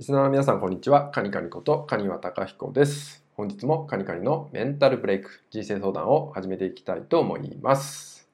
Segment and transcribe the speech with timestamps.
[0.00, 1.10] リスナーの皆さん、こんにちは。
[1.10, 3.22] カニカニことカニワタカヒコです。
[3.34, 8.26] 本日もカニカニのメンタルブレイク、人生相談を始めていきたいと思います。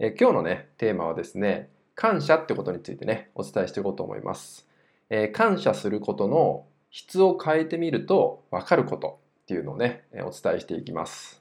[0.00, 4.66] え今日のね、テーマはですね、感謝ってことについてね、お伝えしていこうと思います。
[5.08, 11.40] え、感謝することの質を変えてみると分かることっていうのをね、お伝えしていきます。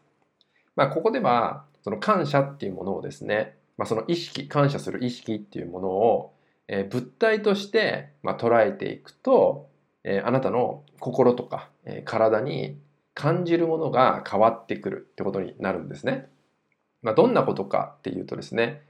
[0.76, 6.34] まあ、ここでは、その感謝っていうものをですね、まあ、その意識、感謝する意識っていうものを
[6.74, 9.70] え物体として、ま捉えていくと、
[10.06, 12.80] えあなたの心とか、え体に
[13.14, 16.30] 感じるものが変わってくるってことになるんですね。
[17.02, 18.84] まあ、どんなことかっていうとですね、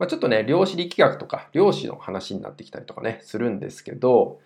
[0.00, 4.40] まあ、ちょっとね、量子力学とか量子の話になってきたりとかね、するんですけど、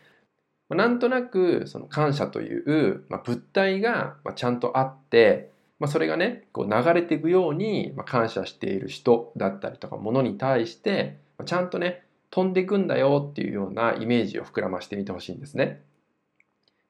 [0.68, 11.16] まあ、なんとなくその感謝という、ま物体がちゃんとあって、まあ、それがね、こう流れていくように、ま感謝している人だったりとか、ものに対して、
[11.46, 15.80] ちゃんとね、飛んでくんだよっていうようなイメージを膨らましてみてほしいんですね。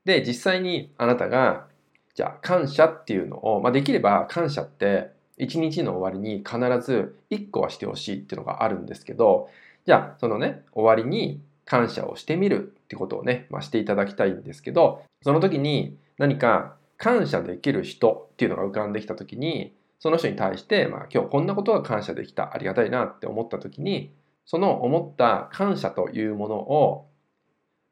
[0.07, 1.67] で、実際にあなたが、
[2.15, 9.51] じゃあ感謝っていうのを、まあ、できれば感謝って一日の終わりに必ず1個はしてほしいっていうのがあるんですけど、
[9.85, 24.11] じゃあそのね、終わりに感謝をしてみるってことをね、まあ、していただきたいんですけど、その時に何か感謝できる人っていうのが浮かんできた時に、その人に対して、まあ、今日こんなことが感謝できた、ありがたいなって思った時に、
[24.45, 27.09] その思った感謝というものを、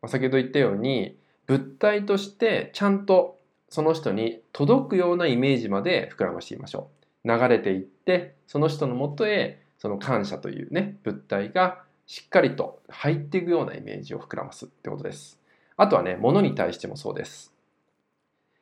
[0.07, 6.91] 先ほど言ったように物体としてちゃんとその人に届くようなイメージまで膨らましてみましょ
[7.25, 7.29] う。
[7.29, 15.39] 流れていってその人のもとへその感謝というね物体がしっかりと入っていくようなイメージを膨らますってことです。
[15.77, 17.53] あとはね、物に対してもそうです。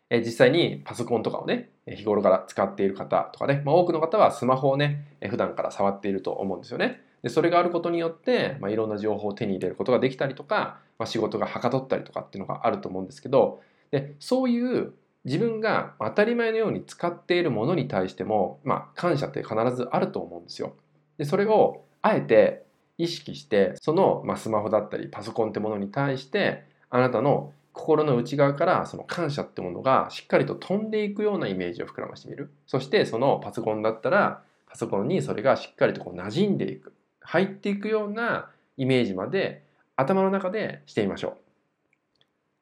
[0.08, 7.02] え実際にパソコンとかをね、日頃から使っている方とかね、まあ、多くの方はスマホをね、普段から触っていると思うんですよね。
[7.22, 14.92] でそれがあることによって、まあ、いろんな情報を手に入れることができたりとか、まあ、仕事がはかどったりとかっていうのがあると思うんですけどでそういう
[15.24, 20.74] 自分が当たり前のように使っているものに対しても、まあ、感謝って必ずあると思うんですよ。
[21.18, 22.64] でそれをあえて
[22.96, 39.62] 意識してその、まあ、スマホだったりパソコンってものに対してあなたの心の内側からその感謝ってものがしっかりと飛んでいくようなイメージを膨らましてみるそしてそのパソコンだったらパソコンにそれがしっかりとこう馴染んでいく入っていくようなイメージまで
[39.96, 41.36] 頭の中でしてみましょう。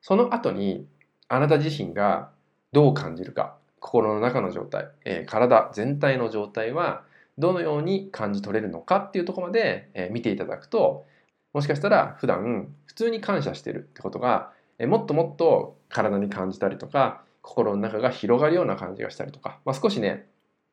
[0.00, 0.86] その後に
[1.28, 2.30] あなた自身が
[2.72, 7.04] どう感じるか心の中の状態、えー、体全体の状態は
[7.36, 11.06] どのように感じ取れるのかっていうとこまで、えー、見ていただくと
[11.52, 20.26] もしかしたら普段普通に感謝してるってことが、えー、もっともっと体に感じたりとか心の中が広がるような感じがしたりとか、まあ、少しね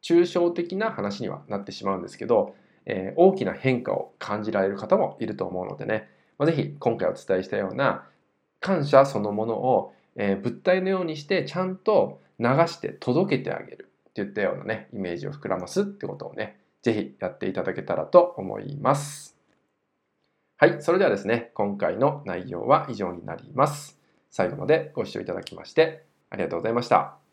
[0.03, 8.07] 抽象的な話にはなってしまうんですけどえー、大きな変化を感じられる方もいると思うのでね、まあ、ぜひ今回お伝えしたような
[8.59, 19.35] 感謝そのものを、えー、物体のようにしてちゃんと流して届けてあげるっていったようなねイメージを膨らますってことをねぜひやっていただけたらと思います。
[20.57, 23.99] はい、それではですね、今回の内容は以上になります。
[24.29, 27.24] 最後までご視聴いただきましてありがとうございました。